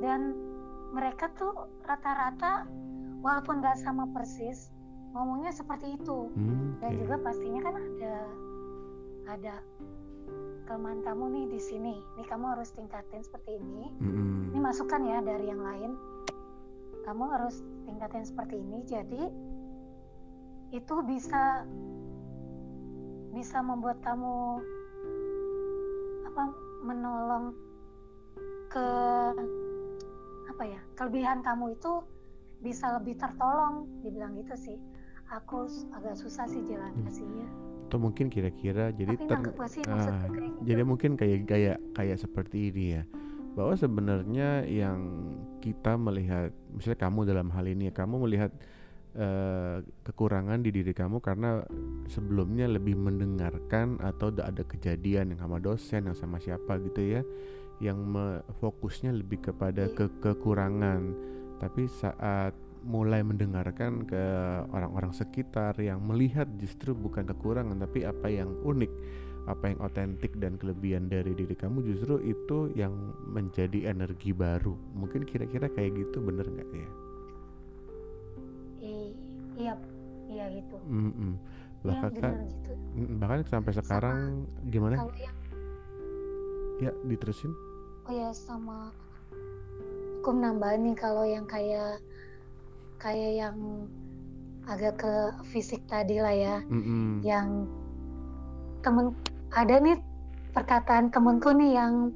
[0.02, 0.34] dan
[0.92, 1.54] mereka tuh
[1.84, 2.68] rata-rata
[3.26, 4.70] walaupun nggak sama persis
[5.18, 6.30] ngomongnya seperti itu.
[6.38, 8.16] Hmm, dan juga pastinya kan ada
[9.26, 9.56] ada
[10.70, 11.96] kelemahan kamu nih di sini.
[12.22, 13.90] Nih kamu harus tingkatin seperti ini.
[13.98, 14.54] Mm-mm.
[14.54, 15.98] ini masukan ya dari yang lain.
[17.02, 18.86] Kamu harus tingkatin seperti ini.
[18.86, 19.24] Jadi
[20.74, 21.66] itu bisa
[23.34, 24.62] bisa membuat kamu
[26.30, 26.44] apa
[26.86, 27.56] menolong
[28.70, 28.88] ke
[30.52, 32.04] apa ya kelebihan kamu itu
[32.66, 33.86] bisa lebih tertolong.
[34.02, 34.78] Dibilang gitu sih.
[35.30, 37.50] Aku agak susah sih jelasinnya
[37.86, 40.58] Atau mungkin kira-kira jadi tapi ter- sih ah, kayak gitu.
[40.66, 43.04] jadi mungkin kayak kayak kayak seperti ini ya.
[43.54, 45.00] Bahwa sebenarnya yang
[45.62, 48.52] kita melihat misalnya kamu dalam hal ini ya kamu melihat
[49.16, 51.64] eh, kekurangan di diri kamu karena
[52.06, 57.22] sebelumnya lebih mendengarkan atau da- ada kejadian yang sama dosen yang sama siapa gitu ya
[57.80, 57.98] yang
[58.60, 59.96] fokusnya lebih kepada Iya.
[59.96, 61.02] ke kekurangan
[61.62, 62.54] tapi saat
[62.86, 64.24] mulai mendengarkan ke
[64.70, 68.94] orang-orang sekitar yang melihat justru bukan kekurangan tapi apa yang unik
[69.46, 74.74] apa yang otentik dan kelebihan dari diri kamu justru itu yang menjadi energi baru.
[74.98, 76.90] Mungkin kira-kira kayak gitu bener nggak ya?
[79.56, 79.74] Iya
[80.30, 80.76] iya gitu.
[80.90, 81.34] Mm-mm.
[81.86, 82.72] ya bahkan benar gitu.
[82.98, 84.20] Mm, bahkan sampai sekarang
[84.74, 84.96] gimana?
[84.98, 85.38] kalau yang
[86.82, 87.54] ya diterusin.
[88.10, 88.90] Oh ya sama
[90.26, 92.02] aku nambahin nih kalau yang kayak
[92.98, 93.86] kayak yang
[94.66, 95.14] agak ke
[95.54, 97.22] fisik tadi lah ya, Mm-mm.
[97.22, 97.70] yang
[98.82, 99.14] temen
[99.54, 100.02] ada nih
[100.50, 102.10] perkataan temenku nih yang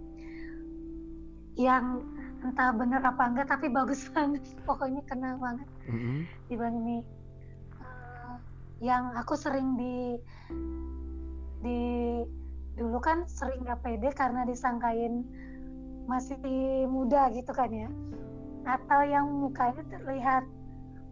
[1.54, 2.02] yang
[2.41, 6.26] entah bener apa enggak tapi bagus banget pokoknya kena banget Mm-mm.
[6.50, 7.06] dibilang ini
[7.78, 8.34] eh,
[8.89, 10.17] yang aku sering di
[11.62, 11.82] di
[12.74, 15.30] dulu kan sering gak pede karena disangkain
[16.10, 16.38] masih
[16.89, 17.89] muda gitu kan ya.
[18.65, 20.50] Atau yang mukanya terlihat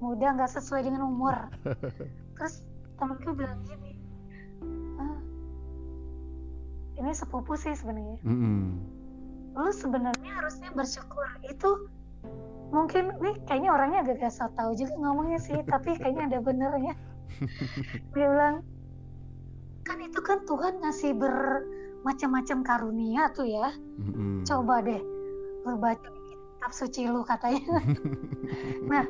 [0.01, 1.38] muda nggak sesuai dengan umur.
[2.38, 2.65] Terus
[2.97, 3.93] temenku bilang gini
[4.97, 5.21] "Ah,
[6.97, 8.17] ini sepupu sih sebenarnya.
[8.25, 8.81] Mm-mm.
[9.57, 11.25] lu sebenarnya harusnya bersyukur.
[11.49, 11.89] Itu
[12.69, 16.93] mungkin nih kayaknya orangnya agak gak so tau juga ngomongnya sih tapi kayaknya ada benernya.
[18.13, 18.62] Dia bilang
[19.81, 21.17] kan itu kan Tuhan ngasih
[22.01, 23.73] bermacam-macam karunia tuh ya.
[23.97, 24.45] Mm-mm.
[24.45, 25.01] coba deh
[25.67, 27.81] lu baca kitab suci lu katanya.
[28.91, 29.03] Nah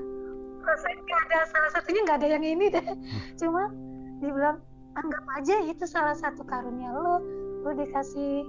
[0.68, 2.86] rasanya nggak ada salah satunya nggak ada yang ini deh.
[3.40, 3.70] Cuma
[4.20, 4.60] dibilang
[4.98, 7.16] anggap aja itu salah satu karunia lu.
[7.64, 8.44] Lu dikasih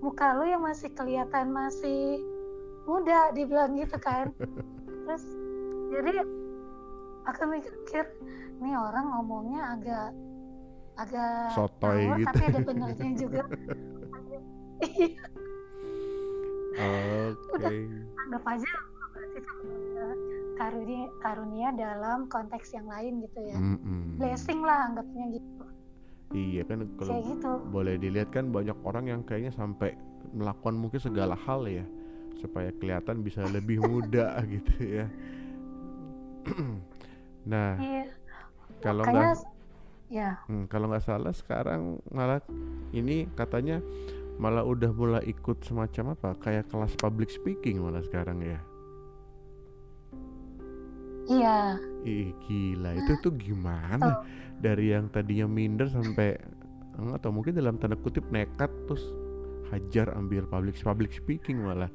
[0.00, 2.20] muka lu yang masih kelihatan masih
[2.88, 4.32] muda dibilang gitu kan.
[5.06, 5.24] Terus
[5.92, 6.24] jadi
[7.28, 8.04] aku mikir
[8.64, 10.10] ini orang ngomongnya agak
[10.96, 12.26] agak Sotoy ngawur, gitu.
[12.32, 13.42] tapi ada benernya juga.
[17.16, 17.74] Oke.
[18.26, 18.70] Anggap aja
[19.16, 20.08] berarti itu
[20.56, 23.56] karunia karunia dalam konteks yang lain gitu ya.
[23.56, 24.20] Mm-mm.
[24.20, 25.64] blessing lah anggapnya gitu.
[26.34, 27.52] Iya kan kalau gitu.
[27.70, 29.94] boleh dilihat kan banyak orang yang kayaknya sampai
[30.34, 31.86] melakukan mungkin segala hal ya
[32.36, 35.06] supaya kelihatan bisa lebih muda gitu ya.
[37.46, 38.10] Nah iya.
[38.82, 39.38] kalau nggak
[40.10, 40.42] ya.
[40.46, 42.42] Hmm, kalau nggak salah sekarang malah
[42.94, 43.82] ini katanya
[44.36, 46.30] malah udah mulai ikut semacam apa?
[46.40, 48.60] Kayak kelas public speaking malah sekarang ya?
[51.26, 51.58] Iya.
[52.06, 52.94] Ih gila.
[52.94, 54.22] Itu tuh gimana?
[54.62, 56.38] Dari yang tadinya minder sampai
[56.96, 59.04] atau mungkin dalam tanda kutip nekat terus
[59.68, 61.90] hajar ambil public public speaking malah.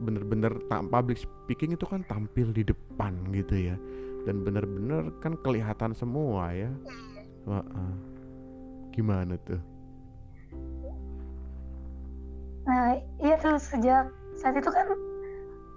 [0.00, 3.76] Bener-bener public speaking itu kan tampil di depan gitu ya.
[4.24, 6.72] Dan bener-bener kan kelihatan semua ya
[7.48, 7.94] Wah, ah.
[8.92, 9.60] gimana tuh
[12.68, 14.86] nah iya tuh sejak saat itu kan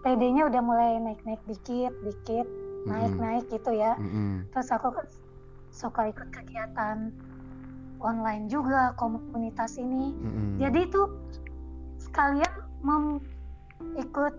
[0.04, 2.48] PD-nya udah mulai naik-naik dikit dikit
[2.84, 4.44] naik-naik gitu ya Mm-mm.
[4.52, 5.08] terus aku kan
[5.72, 7.10] suka ikut kegiatan
[8.04, 10.60] online juga komunitas ini Mm-mm.
[10.60, 11.02] jadi itu
[11.98, 13.24] sekalian mem
[13.96, 14.36] ikut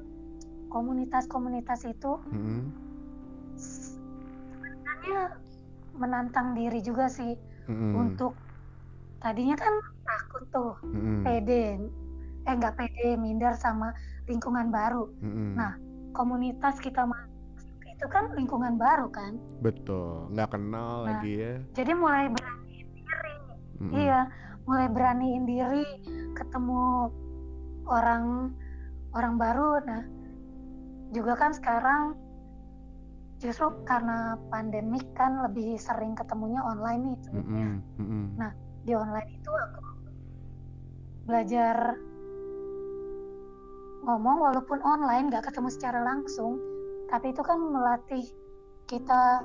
[0.69, 2.69] komunitas-komunitas itu Mm-mm.
[3.57, 5.43] sebenarnya
[5.95, 7.39] menantang diri juga sih
[7.71, 7.95] Mm-mm.
[7.97, 8.35] untuk
[9.23, 11.25] tadinya kan takut tuh Mm-mm.
[11.25, 11.81] pede
[12.45, 13.95] eh nggak pede minder sama
[14.29, 15.57] lingkungan baru Mm-mm.
[15.57, 15.73] Nah,
[16.13, 21.93] komunitas kita masuk itu kan lingkungan baru kan betul nggak kenal Nah, lagi ya jadi
[21.97, 23.35] mulai beraniin diri
[23.81, 23.91] Mm-mm.
[23.95, 24.21] iya
[24.67, 25.85] mulai beraniin diri
[26.35, 27.09] ketemu
[27.89, 28.53] orang
[29.15, 30.03] orang baru nah
[31.15, 32.19] juga kan sekarang
[33.43, 37.69] justru karena pandemik kan lebih sering ketemunya online nih sebenarnya.
[37.99, 38.53] Mm-mm, mm-mm.
[38.85, 39.83] di online itu aku
[41.25, 41.97] belajar
[44.05, 46.61] ngomong walaupun online nggak ketemu secara langsung
[47.09, 48.25] tapi itu kan melatih
[48.85, 49.41] kita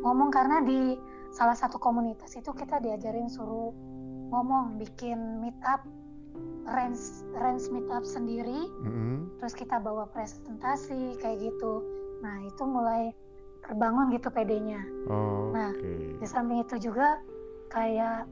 [0.00, 0.96] ngomong karena di
[1.32, 3.72] salah satu komunitas itu kita diajarin suruh
[4.32, 5.84] ngomong bikin meet up
[6.64, 9.28] range range meet up sendiri Mm-mm.
[9.40, 11.84] terus kita bawa presentasi kayak gitu
[12.24, 13.12] nah itu mulai
[13.60, 16.18] terbangun gitu PD-nya Oh, Nah, oke.
[16.18, 17.20] di samping itu juga
[17.68, 18.24] kayak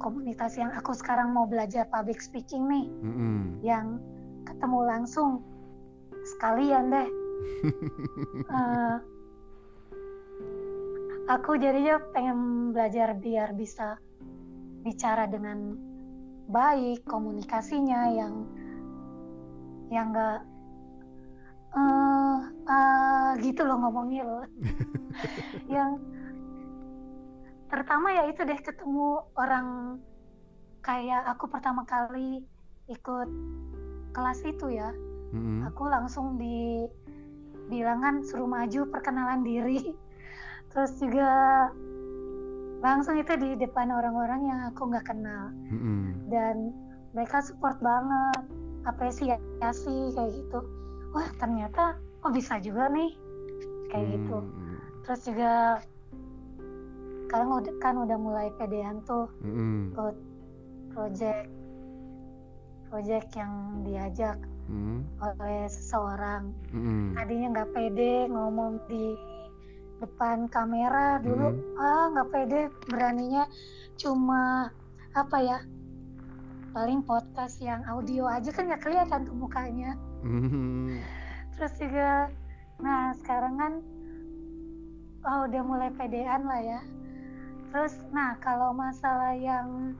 [0.00, 3.60] komunitas yang aku sekarang mau belajar public speaking nih Mm-mm.
[3.60, 4.00] yang
[4.42, 5.44] ketemu langsung
[6.34, 7.08] sekalian deh
[8.48, 8.96] Eh,
[11.26, 12.38] aku jadinya pengen
[12.72, 13.96] belajar biar bisa
[14.80, 15.76] bicara dengan
[16.46, 18.44] baik komunikasinya yang
[19.88, 20.40] yang enggak
[21.74, 24.44] eh eh, gitu loh ngomongnya loh.
[25.74, 26.00] Yang
[27.68, 29.98] pertama ya itu deh ketemu orang
[30.84, 32.44] kayak aku pertama kali
[32.86, 33.28] ikut
[34.14, 34.92] kelas itu ya.
[35.34, 35.66] Mm-mm.
[35.66, 36.86] aku langsung di
[37.66, 39.90] bilangan suruh maju perkenalan diri.
[40.70, 41.32] Terus juga
[42.84, 45.50] langsung itu di depan orang-orang yang aku nggak kenal.
[45.72, 46.30] Mm-mm.
[46.30, 46.70] dan
[47.14, 48.42] mereka support banget
[48.84, 50.60] apresiasi kayak gitu.
[51.14, 53.12] Wah ternyata oh bisa juga nih
[53.92, 54.76] kayak gitu Mm-mm.
[55.04, 55.52] terus juga
[57.28, 59.92] sekarang udah kan udah mulai pedean tuh Mm-mm.
[59.92, 60.16] ikut
[60.94, 61.48] project
[62.88, 64.38] project yang diajak
[64.70, 65.04] Mm-mm.
[65.20, 67.12] oleh seseorang Mm-mm.
[67.12, 69.14] tadinya nggak pede ngomong di
[70.02, 71.80] depan kamera dulu Mhm.
[71.80, 72.60] ah nggak pede
[72.90, 73.44] beraninya
[73.94, 74.68] cuma
[75.14, 75.58] apa ya
[76.74, 79.94] paling podcast yang audio aja kan nggak kelihatan tuh mukanya
[80.26, 80.98] Mm-mm.
[81.54, 82.28] Terus juga
[82.82, 83.72] nah sekarang kan
[85.24, 86.80] oh, udah mulai pedean lah ya
[87.70, 89.94] terus nah kalau masalah yang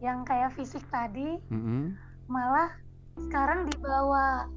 [0.00, 1.94] yang kayak fisik tadi Mm-mm.
[2.26, 2.72] malah
[3.20, 4.48] sekarang dibawa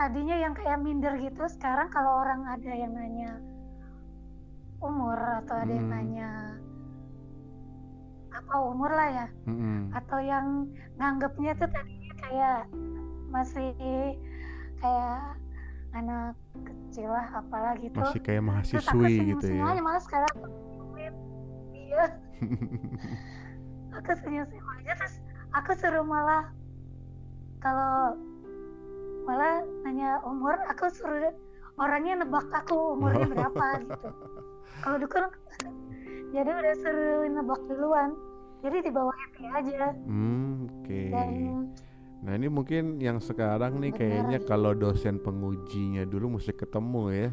[0.00, 3.38] tadinya yang kayak minder gitu sekarang kalau orang ada yang nanya
[4.82, 5.14] umur
[5.44, 5.94] atau ada yang Hmm.
[5.94, 6.30] nanya
[8.32, 9.92] apa umur lah ya Mm-mm.
[9.92, 10.66] atau yang
[10.96, 12.60] nganggapnya tuh tadinya kayak
[13.28, 13.70] masih
[14.82, 15.38] kayak
[15.94, 16.34] anak
[16.66, 17.96] kecil lah apalah gitu.
[17.96, 19.64] Masih kayak aku mahasiswi senyum gitu ya?
[19.70, 20.48] aja malah sekarang aku
[21.78, 22.04] iya.
[23.94, 25.14] Aku senyum senyum aja terus
[25.54, 26.50] aku suruh malah
[27.62, 28.18] kalau
[29.22, 31.30] malah nanya umur aku suruh
[31.78, 34.08] orangnya nebak aku umurnya berapa gitu.
[34.82, 35.24] Kalau dukun
[36.32, 38.10] jadi udah suruh nebak duluan.
[38.62, 39.90] Jadi dibawa happy aja.
[40.06, 41.00] Hmm, oke.
[41.10, 41.30] Dan
[42.22, 47.30] nah ini mungkin yang sekarang nih kayaknya kalau dosen pengujinya dulu mesti ketemu ya.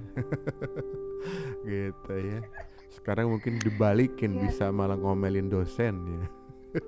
[1.70, 2.42] Gitu ya.
[2.90, 4.42] Sekarang mungkin dibalikin Iya.
[4.50, 6.26] bisa malah ngomelin dosen ya.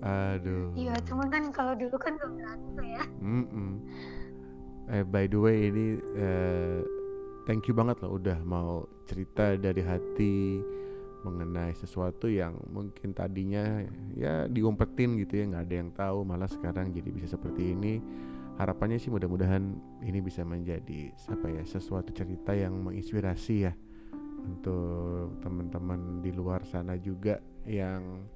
[0.00, 0.72] Aduh.
[0.72, 3.04] Iya cuma kan kalau dulu kan gak berani ya.
[3.20, 3.70] Mm-mm.
[4.88, 6.80] Eh by the way ini eh,
[7.44, 10.64] thank you banget loh udah mau cerita dari hati
[11.20, 13.84] mengenai sesuatu yang mungkin tadinya
[14.16, 18.00] ya diumpetin gitu ya nggak ada yang tahu malah sekarang jadi bisa seperti ini.
[18.60, 19.72] Harapannya sih mudah-mudahan
[20.04, 23.72] ini bisa menjadi apa ya sesuatu cerita yang menginspirasi ya
[24.44, 28.28] untuk teman-teman di luar sana juga yang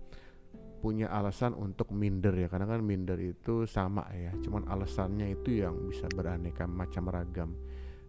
[0.80, 2.48] punya alasan untuk minder ya.
[2.48, 7.52] Karena kan minder itu sama ya cuman alasannya itu yang bisa beraneka macam ragam.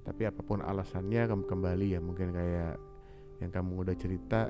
[0.07, 2.94] Tapi apa pun alasannya kembali ya mungkin kayak
[3.43, 4.47] yang kamu udah cerita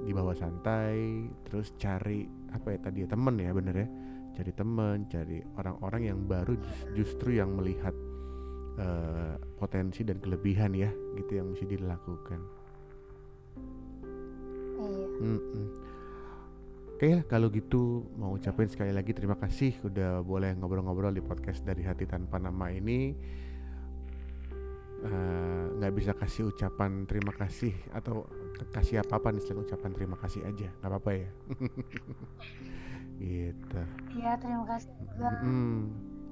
[0.00, 3.88] di bawah santai terus cari apa ya tadi ya temen ya bener ya.
[4.30, 7.92] Cari temen cari orang-orang yang baru jus- justru yang melihat
[8.80, 12.40] eh, potensi dan kelebihan ya gitu yang mesti dilakukan.
[15.20, 15.38] Iya.
[17.00, 21.64] Oke lah kalau gitu mau ucapin sekali lagi terima kasih udah boleh ngobrol-ngobrol di podcast
[21.64, 23.16] dari hati tanpa nama ini
[25.00, 28.28] Eh, nggak bisa kasih ucapan terima kasih atau
[28.68, 31.30] kasih apa apa nih selain ucapan terima kasih aja nggak apa-apa ya?
[33.20, 33.80] Gitu.
[34.16, 35.28] Iya terima kasih juga.
[35.44, 35.80] Mm-mm.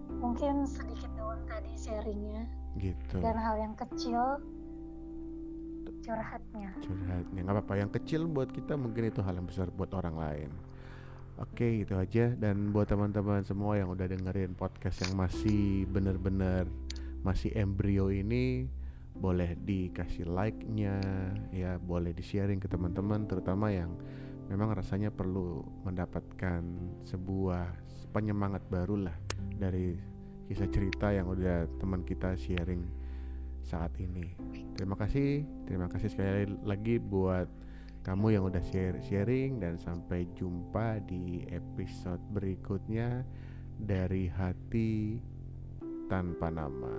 [0.08, 2.44] mungkin sedikit doang tadi sharingnya.
[2.76, 3.16] Gitu.
[3.24, 4.20] Dan hal yang kecil
[6.04, 6.68] curhatnya.
[6.84, 7.74] Curhatnya nggak apa-apa.
[7.80, 10.50] Yang kecil buat kita mungkin itu hal yang besar buat orang lain.
[11.40, 12.36] Oke itu aja.
[12.36, 16.68] Dan buat teman-teman semua yang udah dengerin podcast yang masih bener-bener
[17.22, 18.70] masih embrio ini
[19.18, 21.02] boleh dikasih like-nya
[21.50, 23.98] ya boleh di sharing ke teman-teman terutama yang
[24.46, 26.62] memang rasanya perlu mendapatkan
[27.02, 27.74] sebuah
[28.14, 29.16] penyemangat baru lah
[29.58, 29.98] dari
[30.48, 32.88] kisah cerita yang udah teman kita sharing
[33.60, 34.32] saat ini.
[34.72, 37.44] Terima kasih, terima kasih sekali lagi buat
[38.00, 43.20] kamu yang udah share sharing dan sampai jumpa di episode berikutnya
[43.76, 45.20] dari hati
[46.08, 46.92] tanpa nama.